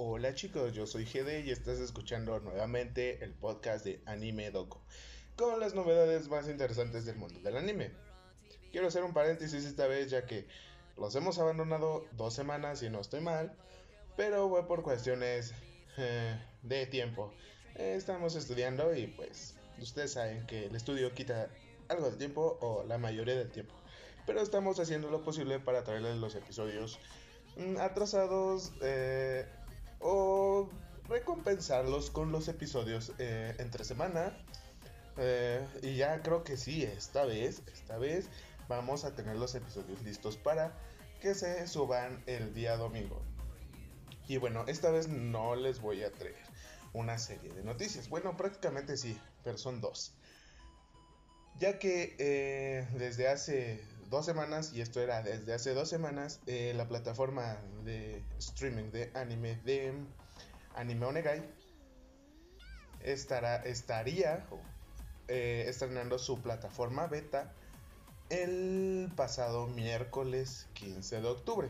[0.00, 4.80] Hola chicos, yo soy GD y estás escuchando nuevamente el podcast de Anime Doco,
[5.34, 7.90] con las novedades más interesantes del mundo del anime.
[8.70, 10.46] Quiero hacer un paréntesis esta vez ya que
[10.96, 13.52] los hemos abandonado dos semanas y no estoy mal,
[14.16, 15.52] pero fue por cuestiones
[15.96, 17.34] eh, de tiempo.
[17.74, 21.50] estamos estudiando y pues ustedes saben que el estudio quita
[21.88, 23.74] algo del tiempo o la mayoría del tiempo,
[24.28, 27.00] pero estamos haciendo lo posible para traerles los episodios
[27.56, 29.44] mm, atrasados eh,
[30.00, 30.68] o
[31.08, 34.36] recompensarlos con los episodios eh, entre semana.
[35.16, 38.28] Eh, y ya creo que sí, esta vez, esta vez
[38.68, 40.72] vamos a tener los episodios listos para
[41.20, 43.20] que se suban el día domingo.
[44.28, 46.36] Y bueno, esta vez no les voy a traer
[46.92, 48.08] una serie de noticias.
[48.08, 50.14] Bueno, prácticamente sí, pero son dos.
[51.58, 56.72] Ya que eh, desde hace dos semanas, y esto era desde hace dos semanas, eh,
[56.74, 59.92] la plataforma de streaming de anime de
[60.74, 61.42] Anime Onegai
[63.00, 64.46] estará, estaría
[65.28, 67.52] eh, estrenando su plataforma beta
[68.30, 71.68] el pasado miércoles 15 de octubre.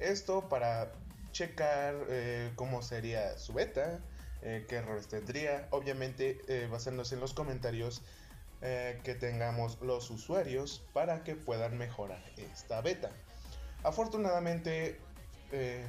[0.00, 0.92] Esto para
[1.32, 4.00] checar eh, cómo sería su beta,
[4.40, 8.02] qué errores tendría, obviamente basándose en los comentarios
[8.60, 13.10] eh, que tengamos los usuarios para que puedan mejorar esta beta.
[13.84, 14.98] Afortunadamente
[15.52, 15.86] eh,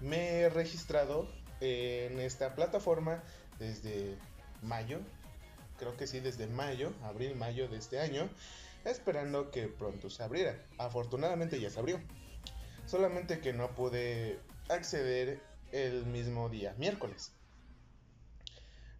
[0.00, 1.28] me he registrado
[1.60, 3.22] en esta plataforma
[3.58, 4.16] desde
[4.62, 5.00] mayo,
[5.78, 8.28] creo que sí, desde mayo, abril, mayo de este año,
[8.84, 10.56] esperando que pronto se abriera.
[10.78, 12.00] Afortunadamente ya se abrió.
[12.86, 15.40] Solamente que no pude acceder
[15.72, 17.32] el mismo día, miércoles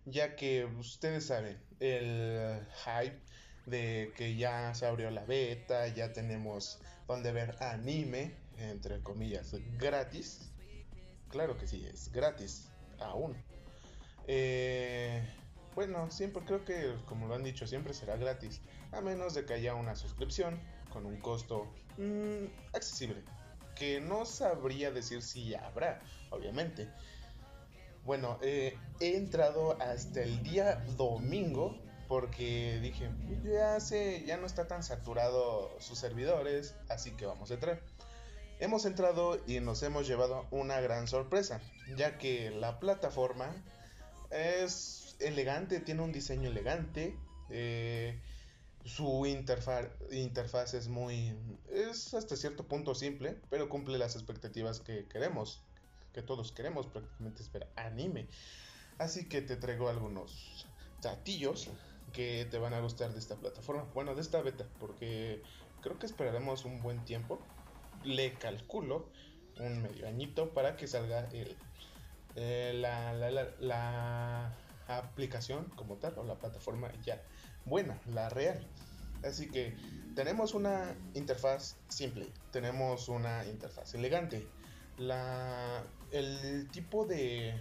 [0.06, 3.20] ya que ustedes saben, el hype
[3.66, 10.50] de que ya se abrió la beta, ya tenemos donde ver anime, entre comillas, gratis.
[11.28, 12.68] Claro que sí, es gratis,
[13.00, 13.36] aún.
[14.26, 15.26] Eh,
[15.74, 18.60] bueno, siempre creo que, como lo han dicho, siempre será gratis,
[18.92, 20.60] a menos de que haya una suscripción
[20.90, 21.66] con un costo
[21.98, 23.22] mm, accesible,
[23.74, 26.00] que no sabría decir si habrá,
[26.30, 26.88] obviamente
[28.04, 31.78] bueno, eh, he entrado hasta el día domingo
[32.08, 33.10] porque dije,
[33.44, 37.80] ya sé, ya no está tan saturado sus servidores, así que vamos a entrar.
[38.60, 41.60] Hemos entrado y nos hemos llevado una gran sorpresa,
[41.96, 43.54] ya que la plataforma
[44.30, 47.16] es elegante, tiene un diseño elegante,
[47.50, 48.20] eh,
[48.84, 51.34] su interfaz es muy,
[51.72, 55.62] es hasta cierto punto simple, pero cumple las expectativas que queremos
[56.14, 58.28] que todos queremos prácticamente es ver anime.
[58.98, 60.66] Así que te traigo algunos
[61.02, 61.68] datillos
[62.12, 63.84] que te van a gustar de esta plataforma.
[63.92, 65.42] Bueno, de esta beta, porque
[65.82, 67.38] creo que esperaremos un buen tiempo.
[68.04, 69.08] Le calculo
[69.58, 71.56] un medio añito para que salga el,
[72.36, 73.30] eh, la, la,
[73.60, 77.20] la, aplicación como tal o la plataforma ya
[77.64, 78.66] buena, la real.
[79.24, 79.74] Así que
[80.14, 84.46] tenemos una interfaz simple, tenemos una interfaz elegante,
[84.98, 85.82] la,
[86.14, 87.54] el tipo de,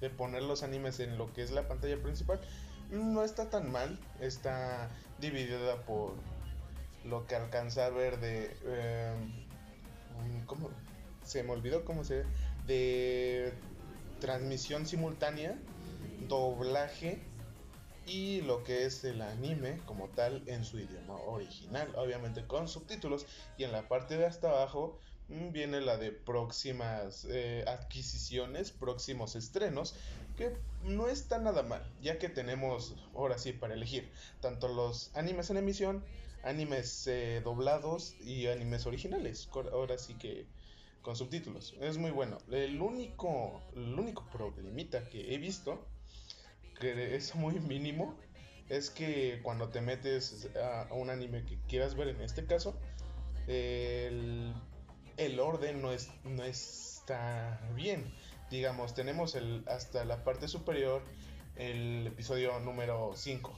[0.00, 2.40] de poner los animes en lo que es la pantalla principal
[2.90, 3.98] no está tan mal.
[4.20, 6.14] Está dividida por
[7.04, 8.56] lo que alcanza a ver de...
[8.64, 9.14] Eh,
[10.46, 10.70] ¿Cómo?
[11.24, 12.24] Se me olvidó cómo se...
[12.66, 13.54] De
[14.20, 15.56] transmisión simultánea,
[16.28, 17.22] doblaje
[18.04, 23.26] y lo que es el anime como tal en su idioma original, obviamente con subtítulos
[23.56, 24.98] y en la parte de hasta abajo
[25.28, 29.94] viene la de próximas eh, adquisiciones, próximos estrenos,
[30.36, 35.50] que no está nada mal, ya que tenemos ahora sí para elegir tanto los animes
[35.50, 36.04] en emisión,
[36.44, 40.46] animes eh, doblados y animes originales, ahora sí que
[41.02, 41.74] con subtítulos.
[41.80, 42.38] Es muy bueno.
[42.50, 45.86] El único, el único problemita que he visto,
[46.80, 48.18] que es muy mínimo,
[48.68, 52.78] es que cuando te metes a un anime que quieras ver en este caso,
[53.46, 54.52] el
[55.18, 58.14] el orden no, es, no está bien.
[58.50, 61.02] Digamos, tenemos el, hasta la parte superior
[61.56, 63.52] el episodio número 5.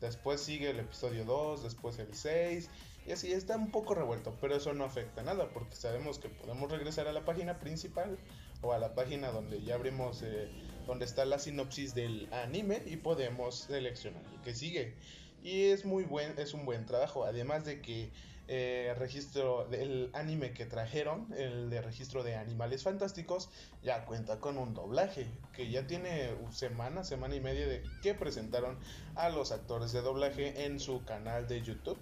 [0.00, 2.70] Después sigue el episodio 2, después el 6.
[3.06, 6.70] Y así está un poco revuelto, pero eso no afecta nada porque sabemos que podemos
[6.70, 8.18] regresar a la página principal
[8.62, 10.48] o a la página donde ya abrimos, eh,
[10.86, 14.94] donde está la sinopsis del anime y podemos seleccionar el que sigue.
[15.42, 17.24] Y es muy buen, es un buen trabajo.
[17.24, 18.10] Además de que
[18.52, 23.48] eh, registro del anime que trajeron, el de registro de animales fantásticos,
[23.80, 28.76] ya cuenta con un doblaje que ya tiene semana, semana y media de que presentaron
[29.14, 31.96] a los actores de doblaje en su canal de YouTube.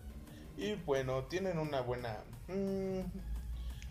[0.56, 2.16] Y bueno, tienen una buena...
[2.46, 3.00] Mm,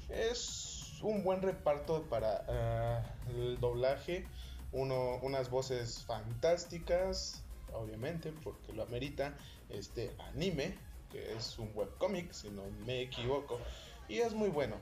[0.10, 3.04] es un buen reparto para eh,
[3.36, 4.26] el doblaje,
[4.72, 9.38] uno, unas voces fantásticas, obviamente, porque lo amerita
[9.70, 10.76] este anime,
[11.12, 13.60] que es un webcomic, si no me equivoco,
[14.08, 14.76] y es muy bueno.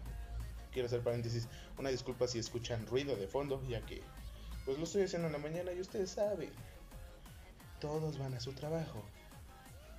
[0.71, 4.01] Quiero hacer paréntesis, una disculpa si escuchan ruido de fondo, ya que
[4.65, 6.51] pues lo estoy haciendo en la mañana y ustedes saben,
[7.79, 9.03] todos van a su trabajo,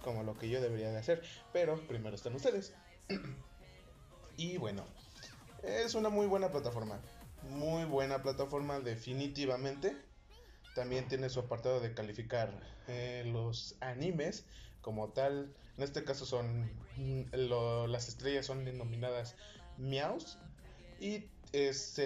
[0.02, 2.74] como lo que yo debería de hacer, pero primero están ustedes.
[4.36, 4.84] y bueno,
[5.62, 7.00] es una muy buena plataforma,
[7.42, 9.96] muy buena plataforma definitivamente.
[10.74, 12.52] También tiene su apartado de calificar
[12.86, 14.44] eh, los animes
[14.86, 15.52] como tal.
[15.76, 17.34] En este caso son mm,
[17.88, 19.34] las estrellas son denominadas
[19.78, 20.38] miaus
[21.00, 22.00] y es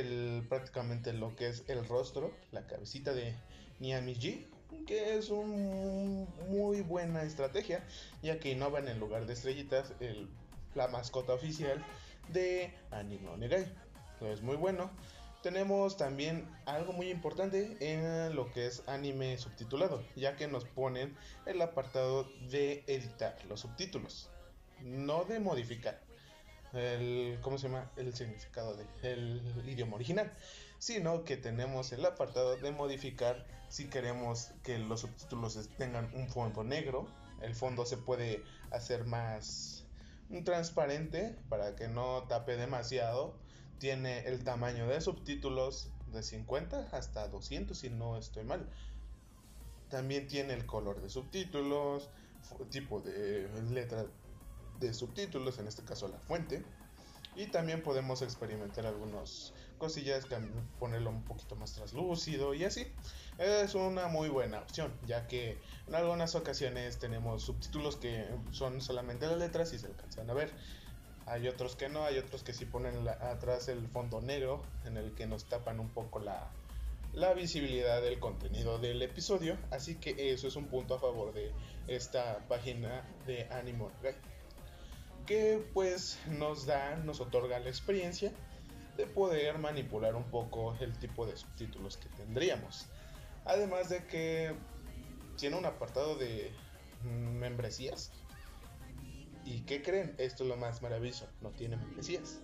[0.49, 3.35] prácticamente lo que es el rostro, la cabecita de
[3.81, 4.47] Niamiji,
[4.87, 7.85] que es una muy buena estrategia,
[8.23, 10.31] ya que innovan en lugar de estrellitas el,
[10.75, 11.85] la mascota oficial
[12.33, 13.71] de Anime Onegai.
[14.23, 14.91] Es muy bueno.
[15.43, 21.17] Tenemos también algo muy importante en lo que es anime subtitulado, ya que nos ponen
[21.47, 24.29] el apartado de editar los subtítulos,
[24.83, 25.99] no de modificar
[26.75, 30.31] el cómo se llama el significado del idioma original,
[30.79, 36.65] sino que tenemos el apartado de modificar si queremos que los subtítulos tengan un fondo
[36.65, 37.09] negro,
[37.41, 39.87] el fondo se puede hacer más
[40.45, 43.35] transparente para que no tape demasiado
[43.81, 48.69] tiene el tamaño de subtítulos de 50 hasta 200 si no estoy mal.
[49.89, 52.11] También tiene el color de subtítulos,
[52.71, 54.07] tipo de letra
[54.79, 56.63] de subtítulos, en este caso la fuente.
[57.37, 60.27] Y también podemos experimentar algunas cosillas,
[60.79, 62.87] ponerlo un poquito más translúcido y así.
[63.39, 69.27] Es una muy buena opción, ya que en algunas ocasiones tenemos subtítulos que son solamente
[69.27, 70.53] las letras y se alcanzan a ver.
[71.31, 75.15] Hay otros que no, hay otros que sí ponen atrás el fondo negro en el
[75.15, 76.51] que nos tapan un poco la,
[77.35, 79.57] visibilidad del contenido del episodio.
[79.71, 81.53] Así que eso es un punto a favor de
[81.87, 83.93] esta página de Animo
[85.25, 88.33] que pues nos da, nos otorga la experiencia
[88.97, 92.87] de poder manipular un poco el tipo de subtítulos que tendríamos.
[93.45, 94.53] Además de que
[95.37, 96.51] tiene un apartado de
[97.05, 98.11] membresías
[99.45, 100.15] ¿Y qué creen?
[100.19, 102.41] Esto es lo más maravilloso, no tiene membresías.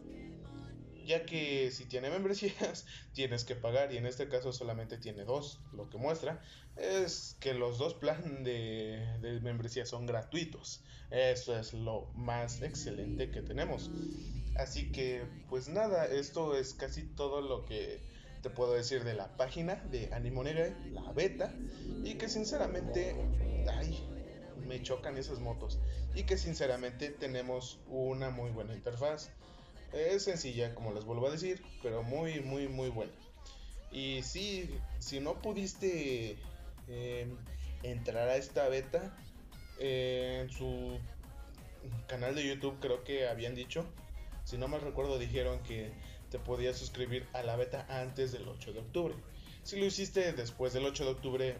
[1.07, 5.61] Ya que si tiene membresías, tienes que pagar y en este caso solamente tiene dos.
[5.73, 6.43] Lo que muestra
[6.77, 10.83] es que los dos planes de, de membresía son gratuitos.
[11.11, 13.91] Eso es lo más excelente que tenemos.
[14.57, 18.01] Así que, pues nada, esto es casi todo lo que
[18.43, 21.55] te puedo decir de la página de Animonega, la beta.
[22.05, 23.15] Y que sinceramente,
[23.69, 24.03] ay,
[24.67, 25.79] me chocan esas motos
[26.15, 29.31] y que sinceramente tenemos una muy buena interfaz.
[29.93, 33.13] Es sencilla, como les vuelvo a decir, pero muy, muy, muy buena.
[33.91, 34.69] Y si,
[34.99, 36.37] si no pudiste
[36.89, 37.37] em,
[37.83, 39.17] entrar a esta beta,
[39.79, 40.99] eh, en su
[42.07, 43.87] canal de YouTube creo que habían dicho,
[44.45, 45.93] si no mal recuerdo dijeron que
[46.31, 49.15] te podías suscribir a la beta antes del 8 de octubre.
[49.63, 51.57] Si lo hiciste después del 8 de octubre,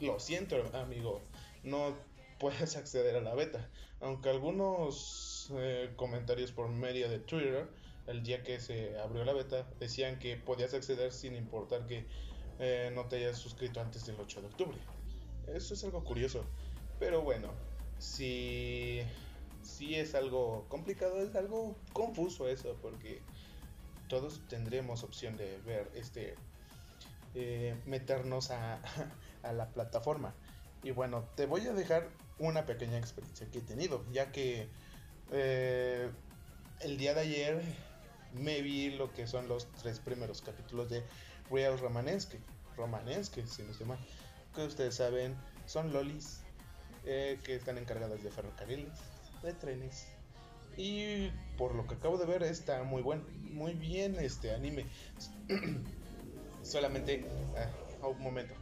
[0.00, 1.20] lo siento amigo,
[1.62, 1.96] no
[2.42, 3.70] puedes acceder a la beta.
[4.00, 7.68] Aunque algunos eh, comentarios por medio de Twitter,
[8.08, 12.04] el día que se abrió la beta, decían que podías acceder sin importar que
[12.58, 14.78] eh, no te hayas suscrito antes del 8 de octubre.
[15.46, 16.44] Eso es algo curioso.
[16.98, 17.52] Pero bueno,
[17.98, 19.02] si,
[19.62, 23.22] si es algo complicado, es algo confuso eso, porque
[24.08, 26.34] todos tendremos opción de ver este...
[27.34, 28.78] Eh, meternos a,
[29.42, 30.34] a la plataforma.
[30.82, 32.08] Y bueno, te voy a dejar
[32.38, 34.68] una pequeña experiencia que he tenido, ya que
[35.30, 36.10] eh,
[36.80, 37.62] el día de ayer
[38.34, 41.04] me vi lo que son los tres primeros capítulos de
[41.50, 42.40] Real Romanesque,
[42.76, 43.98] Romanesque, si no estoy mal,
[44.54, 45.36] que ustedes saben
[45.66, 46.40] son lolis
[47.04, 48.92] eh, que están encargadas de ferrocarriles,
[49.42, 50.06] de trenes.
[50.76, 54.86] Y por lo que acabo de ver está muy bueno, muy bien este anime.
[56.62, 57.24] Solamente,
[58.02, 58.54] ah, un momento.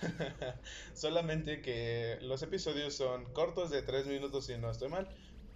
[0.94, 5.08] Solamente que los episodios son cortos de 3 minutos si no estoy mal,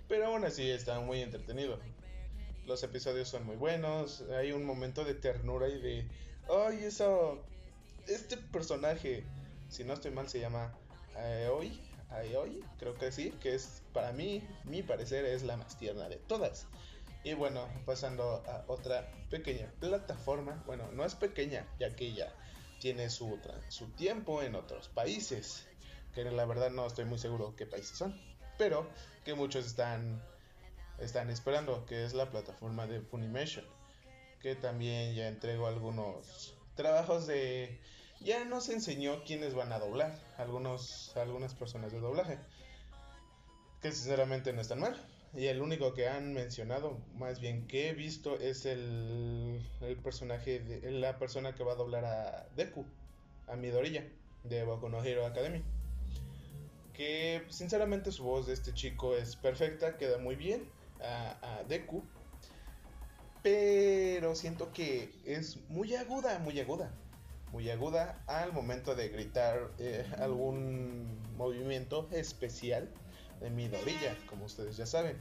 [0.09, 1.79] pero aún así está muy entretenido.
[2.67, 6.09] Los episodios son muy buenos, hay un momento de ternura y de,
[6.49, 7.43] ay, eso,
[8.09, 9.25] este personaje,
[9.69, 10.73] si no estoy mal, se llama
[11.15, 11.79] Aoi,
[12.11, 16.17] Aoi, creo que sí, que es para mí, mi parecer, es la más tierna de
[16.17, 16.67] todas.
[17.23, 22.35] Y bueno, pasando a otra pequeña plataforma, bueno, no es pequeña, ya que ya
[22.81, 23.39] tiene su,
[23.69, 25.67] su tiempo en otros países,
[26.15, 28.21] que la verdad no estoy muy seguro qué países son,
[28.59, 28.89] pero
[29.25, 30.23] que muchos están,
[30.99, 33.65] están esperando, que es la plataforma de Funimation.
[34.41, 37.81] que también ya entregó algunos trabajos de
[38.21, 42.39] ya nos enseñó quiénes van a doblar, algunos algunas personas de doblaje,
[43.83, 44.97] que sinceramente no están mal.
[45.37, 50.61] Y el único que han mencionado, más bien que he visto, es el, el personaje,
[50.61, 52.87] de, la persona que va a doblar a Deku,
[53.49, 54.05] a Midorilla,
[54.45, 55.63] de Boku no Hero Academy.
[56.93, 60.69] Que sinceramente su voz de este chico es perfecta, queda muy bien
[61.03, 62.05] a, a Deku.
[63.43, 66.93] Pero siento que es muy aguda, muy aguda.
[67.51, 72.89] Muy aguda al momento de gritar eh, algún movimiento especial
[73.41, 75.17] de Midoriya, como ustedes ya saben.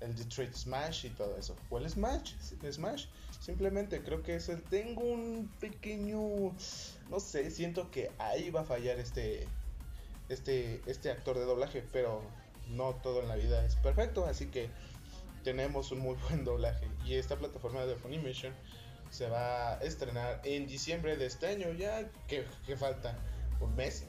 [0.00, 1.54] El Detroit Smash y todo eso.
[1.68, 2.34] O el Smash,
[2.70, 3.06] Smash.
[3.38, 4.62] Simplemente creo que es el.
[4.62, 6.54] Tengo un pequeño.
[7.10, 9.46] No sé, siento que ahí va a fallar este.
[10.28, 12.22] Este, este actor de doblaje, pero
[12.68, 14.70] no todo en la vida es perfecto, así que
[15.44, 16.86] tenemos un muy buen doblaje.
[17.04, 18.54] Y esta plataforma de Funimation
[19.10, 21.72] se va a estrenar en diciembre de este año.
[21.72, 22.44] Ya que,
[22.76, 23.16] falta
[23.60, 24.04] un mes,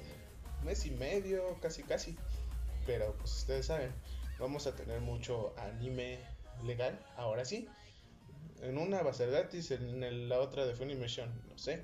[0.60, 2.16] un mes y medio, casi casi.
[2.86, 3.94] Pero pues ustedes saben,
[4.40, 6.20] vamos a tener mucho anime
[6.64, 7.68] legal, ahora sí.
[8.62, 11.84] En una va a ser gratis, en la otra de Funimation, no sé.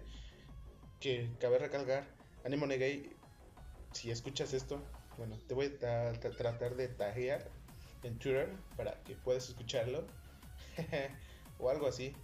[0.99, 2.07] Que cabe recalcar,
[2.43, 3.15] Anime Gay,
[3.91, 4.81] si escuchas esto,
[5.17, 7.49] bueno, te voy a tratar de tajear
[8.03, 10.05] en Twitter para que puedas escucharlo
[11.59, 12.15] o algo así.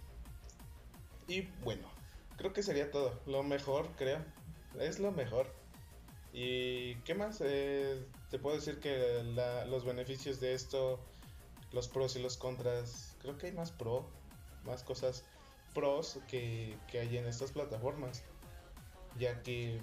[1.26, 1.88] Y bueno,
[2.36, 3.20] creo que sería todo.
[3.26, 4.24] Lo mejor, creo.
[4.78, 5.52] Es lo mejor.
[6.36, 7.40] ¿Y qué más?
[7.44, 9.22] Eh, te puedo decir que
[9.68, 10.98] los beneficios de esto,
[11.70, 14.04] los pros y los contras, creo que hay más pro,
[14.64, 15.22] más cosas
[15.74, 18.24] pros que, que hay en estas plataformas.
[19.16, 19.80] Ya que,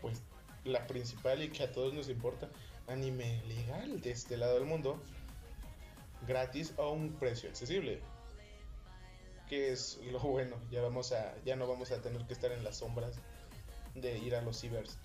[0.00, 0.22] pues,
[0.64, 2.48] la principal y que a todos nos importa,
[2.88, 4.98] anime legal de este lado del mundo,
[6.26, 8.00] gratis a un precio accesible.
[9.50, 12.64] Que es lo bueno, ya vamos a ya no vamos a tener que estar en
[12.64, 13.18] las sombras
[13.94, 14.98] de ir a los cibers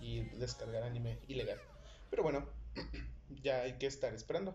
[0.00, 1.58] y descargar anime ilegal.
[2.10, 2.46] Pero bueno,
[3.42, 4.54] ya hay que estar esperando.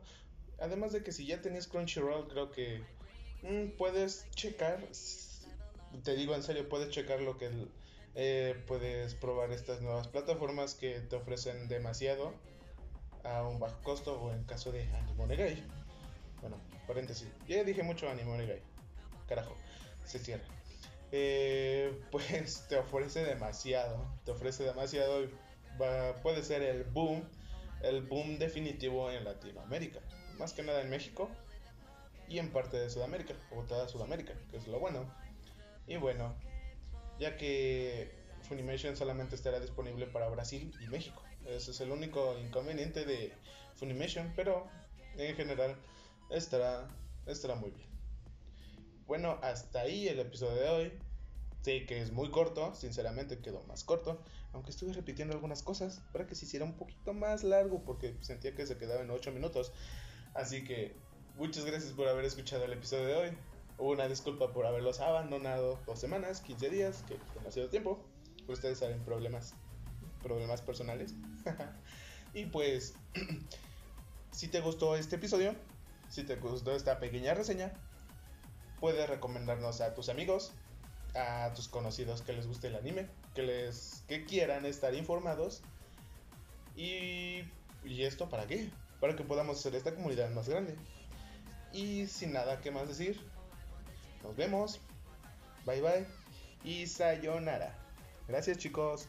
[0.59, 2.81] Además de que si ya tenías Crunchyroll, creo que
[3.43, 4.79] mm, puedes checar,
[6.03, 7.49] te digo en serio, puedes checar lo que
[8.15, 12.33] eh, puedes probar estas nuevas plataformas que te ofrecen demasiado
[13.23, 15.63] a un bajo costo o en caso de Anime
[16.41, 17.27] Bueno, paréntesis.
[17.47, 18.61] Ya dije mucho Anime
[19.27, 19.55] Carajo,
[20.05, 20.45] se cierra.
[21.17, 24.05] Eh, pues te ofrece demasiado.
[24.25, 25.29] Te ofrece demasiado y
[26.21, 27.23] puede ser el boom,
[27.81, 30.01] el boom definitivo en Latinoamérica.
[30.37, 31.29] Más que nada en México
[32.27, 35.09] y en parte de Sudamérica, o toda Sudamérica, que es lo bueno.
[35.87, 36.35] Y bueno,
[37.17, 41.23] ya que Funimation solamente estará disponible para Brasil y México.
[41.45, 43.31] Ese es el único inconveniente de
[43.75, 44.67] Funimation, pero
[45.15, 45.77] en general
[46.29, 46.89] estará,
[47.25, 47.87] estará muy bien.
[49.07, 51.04] Bueno, hasta ahí el episodio de hoy.
[51.65, 54.21] Sé que es muy corto, sinceramente quedó más corto,
[54.53, 58.53] aunque estuve repitiendo algunas cosas para que se hiciera un poquito más largo porque sentía
[58.53, 59.71] que se quedaba en 8 minutos.
[60.35, 60.95] Así que
[61.37, 63.37] muchas gracias por haber escuchado el episodio de hoy.
[63.79, 67.99] Una disculpa por haberlos abandonado dos semanas, 15 días, que demasiado tiempo.
[68.47, 69.55] Ustedes saben problemas
[70.21, 71.15] problemas personales.
[72.35, 72.93] y pues,
[74.31, 75.55] si te gustó este episodio,
[76.09, 77.73] si te gustó esta pequeña reseña,
[78.79, 80.53] puedes recomendarnos a tus amigos,
[81.15, 85.61] a tus conocidos que les guste el anime, que les que quieran estar informados.
[86.75, 87.43] Y,
[87.83, 88.69] y esto para qué?
[88.99, 90.75] Para que podamos hacer esta comunidad más grande.
[91.73, 93.19] Y sin nada que más decir,
[94.23, 94.79] nos vemos.
[95.65, 96.07] Bye bye.
[96.63, 97.77] Y sayonara.
[98.27, 99.07] Gracias chicos.